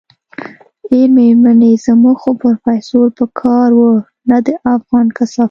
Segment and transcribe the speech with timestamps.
[0.91, 3.83] ای مېرمنې زموږ خو پروفيسر په کار و
[4.29, 5.39] نه دا افغان کثافت.